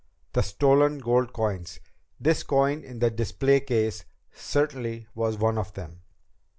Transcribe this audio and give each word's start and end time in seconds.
The 0.33 0.41
stolen 0.41 0.97
gold 0.97 1.31
coins! 1.31 1.79
This 2.19 2.41
coin 2.41 2.83
in 2.83 2.97
the 2.97 3.11
display 3.11 3.59
case 3.59 4.03
certainly 4.31 5.05
was 5.13 5.37
one 5.37 5.59
of 5.59 5.75
them! 5.75 6.01